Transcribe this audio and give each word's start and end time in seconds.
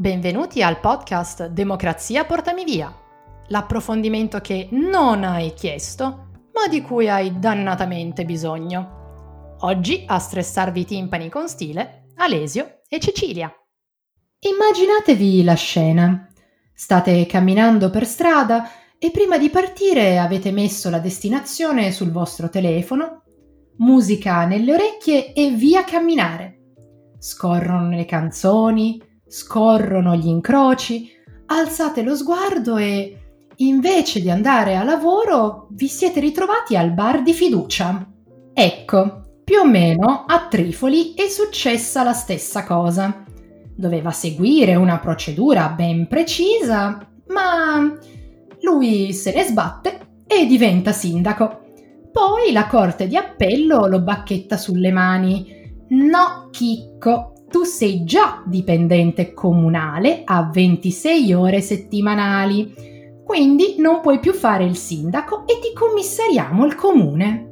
Benvenuti 0.00 0.62
al 0.62 0.78
podcast 0.78 1.48
Democrazia 1.48 2.24
portami 2.24 2.62
via, 2.62 2.96
l'approfondimento 3.48 4.38
che 4.38 4.68
non 4.70 5.24
hai 5.24 5.52
chiesto, 5.54 6.04
ma 6.54 6.68
di 6.70 6.82
cui 6.82 7.08
hai 7.08 7.40
dannatamente 7.40 8.24
bisogno. 8.24 9.56
Oggi 9.62 10.04
a 10.06 10.20
stressarvi 10.20 10.82
i 10.82 10.84
timpani 10.84 11.28
con 11.28 11.48
stile, 11.48 12.12
Alesio 12.14 12.82
e 12.88 13.00
Cecilia. 13.00 13.52
Immaginatevi 14.38 15.42
la 15.42 15.54
scena. 15.54 16.28
State 16.72 17.26
camminando 17.26 17.90
per 17.90 18.06
strada 18.06 18.70
e 19.00 19.10
prima 19.10 19.36
di 19.36 19.50
partire 19.50 20.20
avete 20.20 20.52
messo 20.52 20.90
la 20.90 21.00
destinazione 21.00 21.90
sul 21.90 22.12
vostro 22.12 22.48
telefono, 22.48 23.24
musica 23.78 24.46
nelle 24.46 24.74
orecchie 24.74 25.32
e 25.32 25.50
via 25.50 25.82
camminare. 25.82 26.54
Scorrono 27.18 27.96
le 27.96 28.04
canzoni, 28.04 29.02
Scorrono 29.28 30.16
gli 30.16 30.26
incroci, 30.26 31.10
alzate 31.46 32.02
lo 32.02 32.16
sguardo 32.16 32.76
e, 32.78 33.18
invece 33.56 34.20
di 34.20 34.30
andare 34.30 34.76
a 34.76 34.84
lavoro, 34.84 35.68
vi 35.70 35.86
siete 35.86 36.20
ritrovati 36.20 36.76
al 36.76 36.92
bar 36.92 37.22
di 37.22 37.32
fiducia. 37.32 38.06
Ecco, 38.54 39.22
più 39.44 39.60
o 39.60 39.66
meno 39.66 40.24
a 40.26 40.46
Trifoli 40.48 41.14
è 41.14 41.28
successa 41.28 42.02
la 42.02 42.12
stessa 42.12 42.64
cosa. 42.64 43.24
Doveva 43.74 44.10
seguire 44.10 44.74
una 44.74 44.98
procedura 44.98 45.68
ben 45.68 46.08
precisa, 46.08 47.06
ma 47.28 47.98
lui 48.62 49.12
se 49.12 49.32
ne 49.32 49.44
sbatte 49.44 50.00
e 50.26 50.46
diventa 50.46 50.92
sindaco. 50.92 51.66
Poi 52.10 52.52
la 52.52 52.66
corte 52.66 53.06
di 53.06 53.16
appello 53.16 53.86
lo 53.86 54.00
bacchetta 54.00 54.56
sulle 54.56 54.90
mani. 54.90 55.86
No, 55.90 56.48
Chicco, 56.50 57.32
tu 57.50 57.64
sei 57.64 58.04
già 58.04 58.42
dipendente 58.44 59.32
comunale 59.32 60.22
a 60.24 60.50
26 60.52 61.32
ore 61.32 61.60
settimanali, 61.60 62.74
quindi 63.24 63.76
non 63.78 64.00
puoi 64.00 64.20
più 64.20 64.32
fare 64.32 64.64
il 64.64 64.76
sindaco 64.76 65.46
e 65.46 65.58
ti 65.60 65.72
commissariamo 65.74 66.64
il 66.66 66.74
comune. 66.74 67.44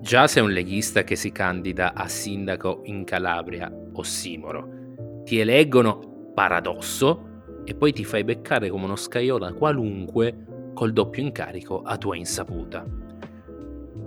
Già 0.00 0.28
sei 0.28 0.44
un 0.44 0.50
leghista 0.50 1.02
che 1.02 1.16
si 1.16 1.32
candida 1.32 1.92
a 1.94 2.06
sindaco 2.06 2.82
in 2.84 3.04
Calabria, 3.04 3.70
ossimoro. 3.94 4.76
Ti 5.24 5.38
eleggono 5.40 6.30
paradosso 6.32 7.26
e 7.64 7.74
poi 7.74 7.92
ti 7.92 8.04
fai 8.04 8.22
beccare 8.22 8.70
come 8.70 8.84
uno 8.84 8.96
scaiola 8.96 9.52
qualunque 9.52 10.70
col 10.72 10.92
doppio 10.92 11.22
incarico 11.22 11.82
a 11.82 11.96
tua 11.96 12.16
insaputa. 12.16 12.86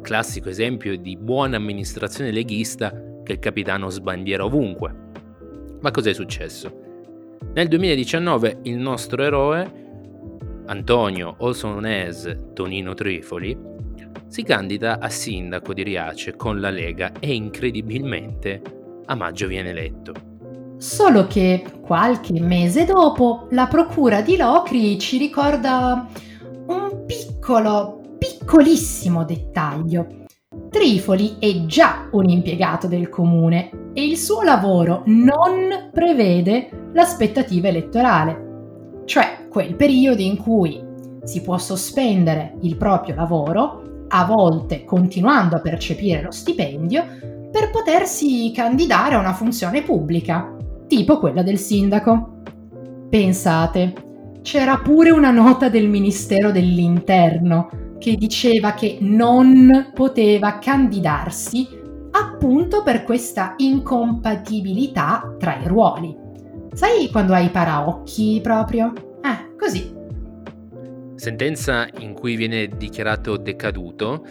Classico 0.02 0.50
esempio 0.50 0.98
di 0.98 1.18
buona 1.18 1.58
amministrazione 1.58 2.32
leghista 2.32 3.11
che 3.24 3.34
il 3.34 3.40
capitano 3.40 3.90
sbandiera 3.90 4.46
ovunque. 4.46 4.94
Ma 5.80 5.92
cos'è 5.92 6.14
successo? 6.14 6.80
Nel 7.54 7.68
2019 7.68 8.60
il 8.64 8.78
nostro 8.78 9.24
eroe, 9.24 9.80
Antonio, 10.68 11.36
as 11.40 12.38
Tonino 12.54 12.94
Trifoli, 12.94 13.58
si 14.28 14.44
candida 14.44 15.00
a 15.00 15.10
sindaco 15.10 15.74
di 15.74 15.84
Riace 15.84 16.36
con 16.36 16.62
la 16.62 16.70
Lega 16.70 17.12
e 17.20 17.34
incredibilmente 17.34 18.62
a 19.06 19.16
maggio 19.16 19.48
viene 19.48 19.72
eletto. 19.72 20.14
Solo 20.78 21.28
che 21.28 21.64
qualche 21.82 22.40
mese 22.40 22.86
dopo 22.86 23.48
la 23.52 23.68
procura 23.68 24.22
di 24.22 24.38
Locri 24.38 24.98
ci 24.98 25.18
ricorda 25.18 26.08
un 26.68 27.04
piccolo, 27.06 28.02
piccolissimo 28.18 29.26
dettaglio 29.26 30.21
Trifoli 30.72 31.36
è 31.38 31.66
già 31.66 32.08
un 32.12 32.30
impiegato 32.30 32.88
del 32.88 33.10
comune 33.10 33.92
e 33.92 34.06
il 34.06 34.16
suo 34.18 34.42
lavoro 34.42 35.04
non 35.08 35.90
prevede 35.92 36.70
l'aspettativa 36.94 37.68
elettorale, 37.68 39.02
cioè 39.04 39.48
quel 39.50 39.76
periodo 39.76 40.22
in 40.22 40.38
cui 40.38 40.82
si 41.24 41.42
può 41.42 41.58
sospendere 41.58 42.56
il 42.62 42.78
proprio 42.78 43.16
lavoro, 43.16 44.06
a 44.08 44.24
volte 44.24 44.86
continuando 44.86 45.58
a 45.58 45.60
percepire 45.60 46.22
lo 46.22 46.32
stipendio, 46.32 47.04
per 47.52 47.70
potersi 47.70 48.50
candidare 48.56 49.16
a 49.16 49.20
una 49.20 49.34
funzione 49.34 49.82
pubblica, 49.82 50.56
tipo 50.88 51.20
quella 51.20 51.44
del 51.44 51.58
sindaco. 51.58 52.38
Pensate, 53.10 53.94
c'era 54.42 54.78
pure 54.78 55.12
una 55.12 55.32
nota 55.32 55.68
del 55.68 55.90
Ministero 55.90 56.50
dell'Interno 56.50 57.81
che 58.02 58.16
diceva 58.16 58.74
che 58.74 58.98
non 59.00 59.92
poteva 59.94 60.58
candidarsi 60.58 61.68
appunto 62.10 62.82
per 62.82 63.04
questa 63.04 63.54
incompatibilità 63.58 65.36
tra 65.38 65.58
i 65.58 65.68
ruoli. 65.68 66.18
Sai 66.74 67.10
quando 67.12 67.34
hai 67.34 67.46
i 67.46 67.50
paraocchi 67.50 68.40
proprio? 68.42 68.92
Eh, 69.22 69.56
così. 69.56 69.94
Sentenza 71.14 71.88
in 72.00 72.14
cui 72.14 72.36
viene 72.36 72.68
dichiarato 72.68 73.38
decaduto. 73.38 74.26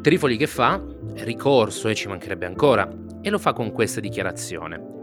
Trifoli 0.00 0.36
che 0.36 0.46
fa? 0.46 0.80
Ricorso 1.14 1.88
e 1.88 1.96
ci 1.96 2.06
mancherebbe 2.06 2.46
ancora. 2.46 2.88
E 3.20 3.28
lo 3.28 3.38
fa 3.38 3.54
con 3.54 3.72
questa 3.72 3.98
dichiarazione. 3.98 4.96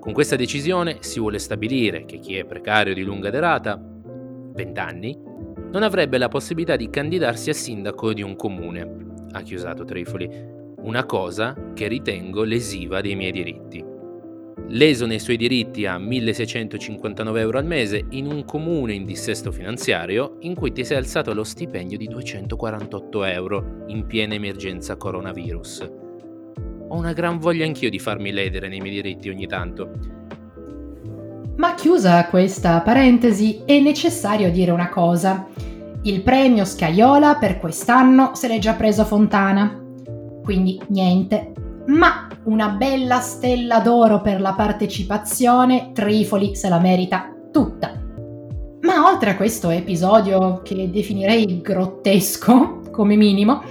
Con 0.00 0.14
questa 0.14 0.36
decisione 0.36 0.96
si 1.00 1.20
vuole 1.20 1.38
stabilire 1.38 2.06
che 2.06 2.20
chi 2.20 2.36
è 2.36 2.46
precario 2.46 2.94
di 2.94 3.02
lunga 3.02 3.28
durata, 3.28 3.78
20 3.78 4.80
anni, 4.80 5.27
non 5.70 5.82
avrebbe 5.82 6.18
la 6.18 6.28
possibilità 6.28 6.76
di 6.76 6.90
candidarsi 6.90 7.50
a 7.50 7.54
sindaco 7.54 8.12
di 8.12 8.22
un 8.22 8.36
comune, 8.36 9.06
ha 9.32 9.42
chiusato 9.42 9.84
Trifoli, 9.84 10.28
una 10.82 11.04
cosa 11.04 11.54
che 11.74 11.88
ritengo 11.88 12.44
lesiva 12.44 13.00
dei 13.00 13.14
miei 13.14 13.32
diritti. 13.32 13.84
Leso 14.70 15.06
nei 15.06 15.18
suoi 15.18 15.36
diritti 15.36 15.86
a 15.86 15.98
1659 15.98 17.40
euro 17.40 17.58
al 17.58 17.64
mese 17.64 18.04
in 18.10 18.26
un 18.26 18.44
comune 18.44 18.92
in 18.92 19.06
dissesto 19.06 19.50
finanziario 19.50 20.36
in 20.40 20.54
cui 20.54 20.72
ti 20.72 20.84
sei 20.84 20.98
alzato 20.98 21.30
allo 21.30 21.44
stipendio 21.44 21.96
di 21.96 22.06
248 22.06 23.24
euro 23.24 23.84
in 23.86 24.06
piena 24.06 24.34
emergenza 24.34 24.96
coronavirus. 24.96 25.90
Ho 26.88 26.96
una 26.96 27.12
gran 27.12 27.38
voglia 27.38 27.64
anch'io 27.64 27.88
di 27.88 27.98
farmi 27.98 28.30
ledere 28.30 28.68
nei 28.68 28.80
miei 28.80 28.94
diritti 28.94 29.30
ogni 29.30 29.46
tanto. 29.46 30.17
Ma 31.58 31.74
chiusa 31.74 32.24
questa 32.26 32.80
parentesi, 32.82 33.62
è 33.64 33.80
necessario 33.80 34.48
dire 34.48 34.70
una 34.70 34.88
cosa. 34.88 35.48
Il 36.02 36.22
premio 36.22 36.64
Scaiola 36.64 37.34
per 37.34 37.58
quest'anno 37.58 38.30
se 38.34 38.46
l'è 38.46 38.60
già 38.60 38.74
preso 38.74 39.04
Fontana. 39.04 39.76
Quindi 40.44 40.80
niente. 40.90 41.52
Ma 41.86 42.28
una 42.44 42.68
bella 42.68 43.18
stella 43.18 43.80
d'oro 43.80 44.20
per 44.20 44.40
la 44.40 44.52
partecipazione, 44.52 45.90
Trifoli 45.92 46.54
se 46.54 46.68
la 46.68 46.78
merita 46.78 47.34
tutta. 47.50 47.90
Ma 48.82 49.06
oltre 49.08 49.30
a 49.30 49.36
questo 49.36 49.70
episodio 49.70 50.62
che 50.62 50.88
definirei 50.92 51.60
grottesco, 51.60 52.82
come 52.92 53.16
minimo, 53.16 53.62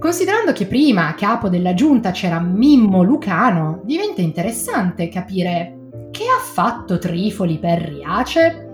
considerando 0.00 0.52
che 0.52 0.66
prima 0.66 1.06
a 1.06 1.14
capo 1.14 1.48
della 1.48 1.74
giunta 1.74 2.10
c'era 2.10 2.40
Mimmo 2.40 3.04
Lucano, 3.04 3.80
diventa 3.84 4.22
interessante 4.22 5.08
capire 5.08 5.77
che 6.10 6.24
ha 6.24 6.40
fatto 6.42 6.98
Trifoli 6.98 7.58
per 7.58 7.80
Riace? 7.80 8.68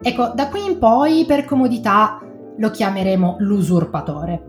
Ecco, 0.00 0.32
da 0.34 0.48
qui 0.48 0.64
in 0.64 0.78
poi, 0.78 1.24
per 1.26 1.44
comodità, 1.44 2.20
lo 2.56 2.70
chiameremo 2.70 3.36
l'usurpatore. 3.38 4.44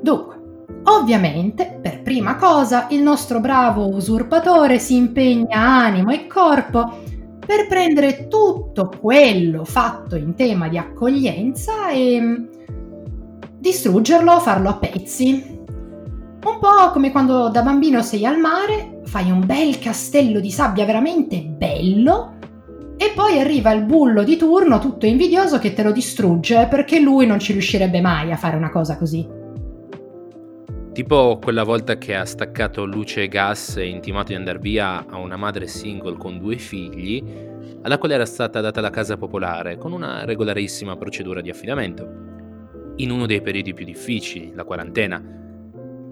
Dunque, 0.00 0.64
ovviamente, 0.84 1.78
per 1.80 2.02
prima 2.02 2.36
cosa, 2.36 2.86
il 2.90 3.02
nostro 3.02 3.40
bravo 3.40 3.88
usurpatore 3.88 4.78
si 4.78 4.96
impegna 4.96 5.58
animo 5.58 6.10
e 6.10 6.26
corpo 6.26 7.00
per 7.44 7.66
prendere 7.68 8.28
tutto 8.28 8.90
quello 9.00 9.64
fatto 9.64 10.16
in 10.16 10.34
tema 10.34 10.68
di 10.68 10.78
accoglienza 10.78 11.90
e 11.90 12.20
mm, 12.20 12.44
distruggerlo, 13.58 14.40
farlo 14.40 14.70
a 14.70 14.76
pezzi, 14.76 15.60
un 16.44 16.58
po' 16.58 16.90
come 16.92 17.10
quando 17.12 17.48
da 17.48 17.62
bambino 17.62 18.02
sei 18.02 18.24
al 18.26 18.38
mare, 18.38 18.91
fai 19.12 19.30
un 19.30 19.44
bel 19.44 19.78
castello 19.78 20.40
di 20.40 20.50
sabbia 20.50 20.86
veramente 20.86 21.42
bello 21.42 22.38
e 22.96 23.12
poi 23.14 23.38
arriva 23.38 23.70
il 23.72 23.84
bullo 23.84 24.22
di 24.22 24.38
turno 24.38 24.78
tutto 24.78 25.04
invidioso 25.04 25.58
che 25.58 25.74
te 25.74 25.82
lo 25.82 25.92
distrugge 25.92 26.66
perché 26.66 26.98
lui 26.98 27.26
non 27.26 27.38
ci 27.38 27.52
riuscirebbe 27.52 28.00
mai 28.00 28.32
a 28.32 28.38
fare 28.38 28.56
una 28.56 28.70
cosa 28.70 28.96
così. 28.96 29.28
Tipo 30.94 31.38
quella 31.42 31.62
volta 31.62 31.98
che 31.98 32.14
ha 32.14 32.24
staccato 32.24 32.86
luce 32.86 33.24
e 33.24 33.28
gas 33.28 33.76
e 33.76 33.84
intimato 33.84 34.28
di 34.28 34.36
andare 34.36 34.58
via 34.58 35.04
a 35.06 35.18
una 35.18 35.36
madre 35.36 35.66
single 35.66 36.16
con 36.16 36.38
due 36.38 36.56
figli, 36.56 37.22
alla 37.82 37.98
quale 37.98 38.14
era 38.14 38.24
stata 38.24 38.62
data 38.62 38.80
la 38.80 38.88
casa 38.88 39.18
popolare 39.18 39.76
con 39.76 39.92
una 39.92 40.24
regolarissima 40.24 40.96
procedura 40.96 41.42
di 41.42 41.50
affidamento. 41.50 42.08
In 42.96 43.10
uno 43.10 43.26
dei 43.26 43.42
periodi 43.42 43.74
più 43.74 43.84
difficili, 43.84 44.52
la 44.54 44.64
quarantena. 44.64 45.22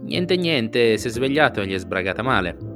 Niente 0.02 0.36
niente, 0.36 0.98
si 0.98 1.06
è 1.06 1.10
svegliato 1.10 1.62
e 1.62 1.66
gli 1.66 1.72
è 1.72 1.78
sbragata 1.78 2.20
male. 2.20 2.69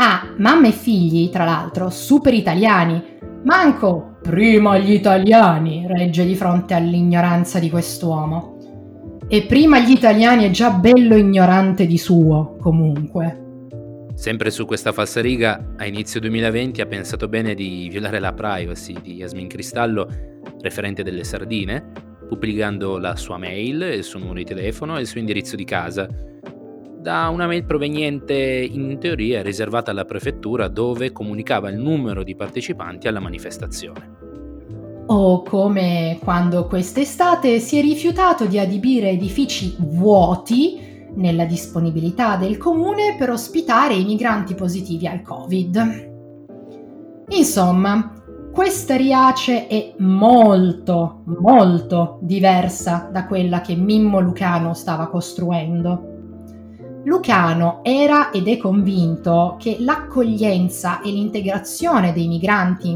Ah, 0.00 0.32
mamma 0.36 0.68
e 0.68 0.72
figli, 0.72 1.28
tra 1.28 1.44
l'altro, 1.44 1.90
super 1.90 2.32
italiani. 2.32 3.16
Manco 3.44 4.18
prima 4.22 4.78
gli 4.78 4.92
italiani 4.92 5.86
regge 5.88 6.24
di 6.24 6.36
fronte 6.36 6.74
all'ignoranza 6.74 7.58
di 7.58 7.68
quest'uomo. 7.68 8.56
E 9.26 9.42
prima 9.42 9.80
gli 9.80 9.90
italiani 9.90 10.44
è 10.44 10.50
già 10.50 10.70
bello 10.70 11.16
ignorante 11.16 11.84
di 11.84 11.98
suo, 11.98 12.56
comunque. 12.60 13.46
Sempre 14.14 14.52
su 14.52 14.66
questa 14.66 14.92
falsariga, 14.92 15.74
a 15.76 15.84
inizio 15.84 16.20
2020 16.20 16.80
ha 16.80 16.86
pensato 16.86 17.26
bene 17.26 17.54
di 17.54 17.88
violare 17.90 18.20
la 18.20 18.32
privacy 18.32 18.94
di 19.02 19.14
Yasmin 19.14 19.48
Cristallo, 19.48 20.08
referente 20.60 21.02
delle 21.02 21.24
sardine, 21.24 21.90
pubblicando 22.28 22.98
la 22.98 23.16
sua 23.16 23.36
mail, 23.36 23.80
il 23.82 24.04
suo 24.04 24.20
numero 24.20 24.38
di 24.38 24.44
telefono 24.44 24.96
e 24.96 25.00
il 25.00 25.06
suo 25.08 25.18
indirizzo 25.18 25.56
di 25.56 25.64
casa, 25.64 26.08
da 27.00 27.28
una 27.28 27.46
mail 27.46 27.64
proveniente 27.64 28.34
in 28.34 28.98
teoria 28.98 29.42
riservata 29.42 29.90
alla 29.90 30.04
prefettura 30.04 30.68
dove 30.68 31.12
comunicava 31.12 31.70
il 31.70 31.78
numero 31.78 32.22
di 32.22 32.34
partecipanti 32.34 33.08
alla 33.08 33.20
manifestazione. 33.20 34.16
O 35.06 35.42
come 35.42 36.18
quando 36.22 36.66
quest'estate 36.66 37.60
si 37.60 37.78
è 37.78 37.80
rifiutato 37.80 38.46
di 38.46 38.58
adibire 38.58 39.10
edifici 39.10 39.74
vuoti 39.78 41.06
nella 41.14 41.44
disponibilità 41.44 42.36
del 42.36 42.58
comune 42.58 43.16
per 43.16 43.30
ospitare 43.30 43.94
i 43.94 44.04
migranti 44.04 44.54
positivi 44.54 45.06
al 45.06 45.22
Covid. 45.22 46.06
Insomma, 47.30 48.12
questa 48.52 48.96
Riace 48.96 49.66
è 49.66 49.94
molto, 49.98 51.22
molto 51.24 52.18
diversa 52.22 53.08
da 53.10 53.26
quella 53.26 53.60
che 53.60 53.76
Mimmo 53.76 54.20
Lucano 54.20 54.74
stava 54.74 55.08
costruendo. 55.08 56.16
Lucano 57.08 57.80
era 57.82 58.30
ed 58.30 58.48
è 58.48 58.58
convinto 58.58 59.56
che 59.58 59.78
l'accoglienza 59.80 61.00
e 61.00 61.10
l'integrazione 61.10 62.12
dei 62.12 62.28
migranti 62.28 62.90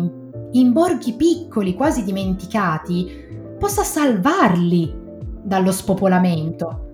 in 0.52 0.72
borghi 0.72 1.14
piccoli, 1.14 1.74
quasi 1.74 2.04
dimenticati, 2.04 3.10
possa 3.58 3.82
salvarli 3.82 4.94
dallo 5.42 5.72
spopolamento. 5.72 6.90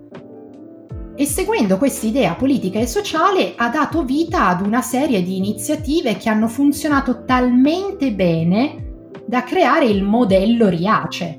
E 1.13 1.25
seguendo 1.25 1.77
questa 1.77 2.07
idea 2.07 2.35
politica 2.35 2.79
e 2.79 2.87
sociale 2.87 3.53
ha 3.57 3.67
dato 3.67 4.05
vita 4.05 4.47
ad 4.47 4.65
una 4.65 4.81
serie 4.81 5.21
di 5.21 5.35
iniziative 5.35 6.15
che 6.15 6.29
hanno 6.29 6.47
funzionato 6.47 7.25
talmente 7.25 8.13
bene 8.13 9.09
da 9.25 9.43
creare 9.43 9.87
il 9.87 10.03
modello 10.03 10.69
Riace. 10.69 11.37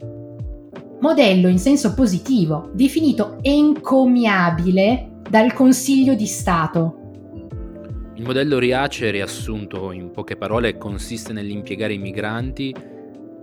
Modello 1.00 1.48
in 1.48 1.58
senso 1.58 1.94
positivo, 1.94 2.68
definito 2.74 3.38
encomiabile 3.40 5.09
dal 5.30 5.52
Consiglio 5.52 6.14
di 6.14 6.26
Stato 6.26 6.96
il 8.16 8.26
modello 8.26 8.58
Riace, 8.58 9.10
riassunto 9.10 9.92
in 9.92 10.10
poche 10.10 10.36
parole, 10.36 10.76
consiste 10.76 11.32
nell'impiegare 11.32 11.94
i 11.94 11.98
migranti 11.98 12.74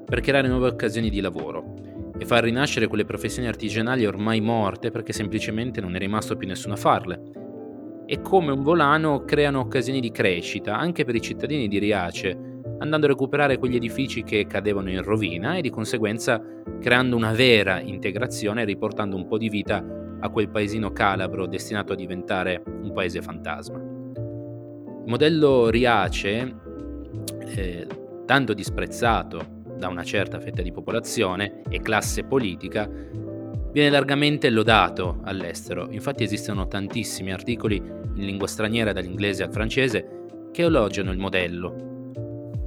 per 0.06 0.20
creare 0.20 0.50
nuove 0.50 0.68
occasioni 0.68 1.10
di 1.10 1.20
lavoro 1.20 2.12
e 2.16 2.26
far 2.26 2.44
rinascere 2.44 2.88
quelle 2.88 3.06
professioni 3.06 3.48
artigianali 3.48 4.06
ormai 4.06 4.40
morte 4.40 4.92
perché 4.92 5.14
semplicemente 5.14 5.82
non 5.82 5.96
è 5.96 5.98
rimasto 5.98 6.36
più 6.36 6.46
nessuno 6.46 6.76
a 6.76 6.78
farle. 6.78 7.22
E 8.06 8.22
come 8.22 8.52
un 8.52 8.62
volano 8.62 9.24
creano 9.24 9.62
occasioni 9.62 10.00
di 10.00 10.12
crescita 10.12 10.78
anche 10.78 11.06
per 11.06 11.16
i 11.16 11.22
cittadini 11.22 11.68
di 11.68 11.80
Riace, 11.80 12.38
andando 12.80 13.08
a 13.08 13.10
recuperare 13.10 13.58
quegli 13.58 13.78
edifici 13.78 14.24
che 14.24 14.46
cadevano 14.46 14.92
in 14.92 15.02
rovina 15.02 15.56
e 15.56 15.62
di 15.62 15.72
conseguenza 15.72 16.40
creando 16.80 17.16
una 17.16 17.32
vera 17.32 17.80
integrazione 17.80 18.62
e 18.62 18.66
riportando 18.66 19.16
un 19.16 19.26
po' 19.26 19.40
di 19.40 19.50
vita 19.50 20.06
a 20.20 20.30
quel 20.30 20.50
paesino 20.50 20.92
calabro 20.92 21.46
destinato 21.46 21.94
a 21.94 21.96
diventare 21.96 22.62
un 22.66 22.92
paese 22.94 23.22
fantasma. 23.22 23.78
Il 23.78 25.14
modello 25.14 25.70
Riace, 25.70 26.56
eh, 27.56 27.88
tanto 28.26 28.54
disprezzato 28.54 29.56
da 29.78 29.88
una 29.88 30.04
certa 30.04 30.40
fetta 30.40 30.62
di 30.62 30.72
popolazione 30.72 31.62
e 31.70 31.80
classe 31.82 32.24
politica, 32.24 32.90
viene 33.72 33.90
largamente 33.90 34.50
lodato 34.50 35.20
all'estero. 35.24 35.88
Infatti 35.92 36.24
esistono 36.24 36.68
tantissimi 36.68 37.32
articoli 37.32 37.76
in 37.78 38.26
lingua 38.26 38.48
straniera, 38.48 38.92
dall'inglese 38.92 39.44
al 39.44 39.52
francese, 39.52 40.50
che 40.52 40.64
elogiano 40.64 41.12
il 41.12 41.20
modello. 41.20 41.86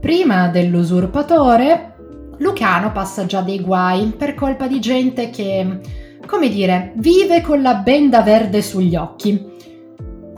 Prima 0.00 0.48
dell'usurpatore, 0.48 1.94
Lucano 2.38 2.92
passa 2.92 3.26
già 3.26 3.42
dei 3.42 3.60
guai 3.60 4.14
per 4.16 4.34
colpa 4.34 4.66
di 4.66 4.80
gente 4.80 5.30
che, 5.30 5.80
come 6.30 6.48
dire, 6.48 6.92
vive 6.96 7.40
con 7.40 7.60
la 7.60 7.74
benda 7.74 8.22
verde 8.22 8.62
sugli 8.62 8.94
occhi 8.94 9.58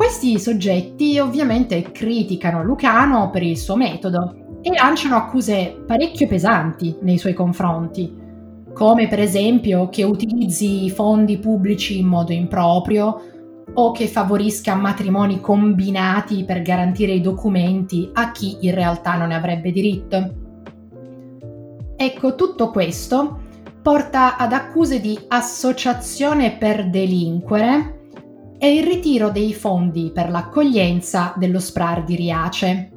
questi 0.02 0.38
soggetti 0.38 1.18
ovviamente 1.18 1.82
criticano 1.92 2.64
Lucano 2.64 3.30
per 3.30 3.42
il 3.42 3.56
suo 3.56 3.76
metodo 3.76 4.58
e 4.60 4.72
lanciano 4.72 5.14
accuse 5.14 5.80
parecchio 5.86 6.26
pesanti 6.26 6.96
nei 7.02 7.18
suoi 7.18 7.34
confronti, 7.34 8.12
come 8.72 9.06
per 9.06 9.20
esempio 9.20 9.88
che 9.90 10.02
utilizzi 10.02 10.84
i 10.84 10.90
fondi 10.90 11.38
pubblici 11.38 11.98
in 11.98 12.06
modo 12.06 12.32
improprio 12.32 13.20
o 13.74 13.92
che 13.92 14.08
favorisca 14.08 14.74
matrimoni 14.74 15.40
combinati 15.40 16.44
per 16.44 16.62
garantire 16.62 17.12
i 17.12 17.20
documenti 17.20 18.10
a 18.12 18.32
chi 18.32 18.56
in 18.62 18.74
realtà 18.74 19.16
non 19.16 19.28
ne 19.28 19.36
avrebbe 19.36 19.70
diritto. 19.70 20.34
Ecco, 21.96 22.34
tutto 22.34 22.70
questo 22.70 23.41
porta 23.82 24.36
ad 24.36 24.52
accuse 24.52 25.00
di 25.00 25.18
associazione 25.28 26.56
per 26.56 26.88
delinquere 26.88 28.00
e 28.56 28.74
il 28.76 28.84
ritiro 28.84 29.30
dei 29.30 29.52
fondi 29.52 30.12
per 30.14 30.30
l'accoglienza 30.30 31.34
dello 31.36 31.58
SPRAR 31.58 32.04
di 32.04 32.14
Riace. 32.14 32.90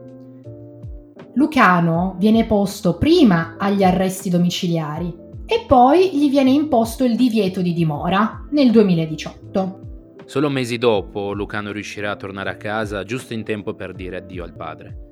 Lucano 1.34 2.16
viene 2.20 2.46
posto 2.46 2.98
prima 2.98 3.56
agli 3.58 3.84
arresti 3.84 4.30
domiciliari 4.30 5.14
e 5.46 5.66
poi 5.68 6.12
gli 6.14 6.30
viene 6.30 6.52
imposto 6.52 7.04
il 7.04 7.16
divieto 7.16 7.62
di 7.62 7.74
dimora 7.74 8.46
nel 8.52 8.70
2018. 8.70 9.80
Solo 10.26 10.50
mesi 10.50 10.78
dopo 10.78 11.34
Lucano 11.34 11.72
riuscirà 11.72 12.12
a 12.12 12.16
tornare 12.16 12.52
a 12.52 12.58
casa 12.58 13.04
giusto 13.04 13.34
in 13.34 13.44
tempo 13.44 13.74
per 13.74 13.94
dire 13.94 14.18
addio 14.18 14.44
al 14.44 14.56
padre. 14.56 15.05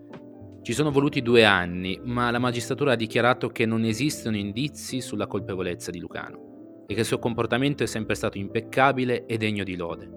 Ci 0.64 0.72
sono 0.72 0.92
voluti 0.92 1.22
due 1.22 1.44
anni, 1.44 2.00
ma 2.06 2.32
la 2.32 2.40
magistratura 2.40 2.94
ha 2.94 2.96
dichiarato 2.96 3.50
che 3.50 3.66
non 3.66 3.84
esistono 3.84 4.38
indizi 4.38 5.02
sulla 5.02 5.28
colpevolezza 5.28 5.92
di 5.92 6.00
Lucano 6.00 6.86
e 6.88 6.94
che 6.94 7.02
il 7.02 7.06
suo 7.06 7.20
comportamento 7.20 7.84
è 7.84 7.86
sempre 7.86 8.16
stato 8.16 8.38
impeccabile 8.38 9.26
e 9.26 9.36
degno 9.36 9.66
di 9.66 9.76
lode. 9.76 10.10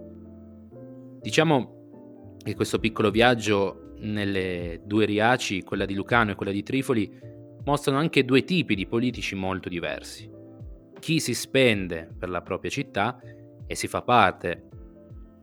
Diciamo 1.21 2.37
che 2.45 2.55
questo 2.55 2.79
piccolo 2.79 3.11
viaggio 3.11 3.95
nelle 3.99 4.83
due 4.85 5.05
Riaci, 5.05 5.65
quella 5.65 5.85
di 5.85 5.95
Lucano 5.95 6.31
e 6.31 6.35
quella 6.37 6.53
di 6.53 6.63
Trifoli, 6.63 7.11
mostrano 7.65 7.99
anche 7.99 8.25
due 8.25 8.45
tipi 8.45 8.77
di 8.77 8.87
politici 8.87 9.35
molto 9.35 9.69
diversi. 9.69 10.31
Chi 11.01 11.19
si 11.19 11.35
spende 11.35 12.09
per 12.17 12.29
la 12.29 12.43
propria 12.43 12.71
città 12.71 13.19
e 13.67 13.75
si 13.75 13.89
fa 13.89 14.03
parte, 14.03 14.69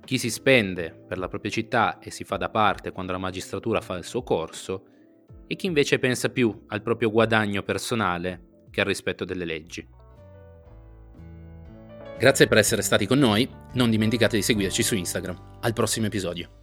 chi 0.04 0.18
si 0.18 0.30
spende 0.30 0.92
per 1.08 1.18
la 1.18 1.28
propria 1.28 1.52
città 1.52 2.00
e 2.00 2.12
si 2.12 2.24
fa 2.24 2.38
da 2.38 2.50
parte 2.50 2.92
quando 2.92 3.12
la 3.12 3.18
magistratura 3.18 3.82
fa 3.82 3.96
il 3.96 4.04
suo 4.04 4.24
corso, 4.24 4.86
e 5.48 5.56
chi 5.56 5.66
invece 5.66 6.00
pensa 6.00 6.30
più 6.30 6.66
al 6.68 6.82
proprio 6.82 7.12
guadagno 7.12 7.64
personale 7.64 8.66
che 8.70 8.82
al 8.82 8.88
rispetto 8.88 9.26
delle 9.26 9.46
leggi. 9.46 9.88
Grazie 12.18 12.48
per 12.48 12.58
essere 12.58 12.82
stati 12.82 13.06
con 13.06 13.20
noi, 13.20 13.50
non 13.74 13.90
dimenticate 13.90 14.38
di 14.38 14.42
seguirci 14.42 14.84
su 14.84 14.96
Instagram. 14.96 15.58
Al 15.62 15.74
prossimo 15.74 16.06
episodio. 16.06 16.63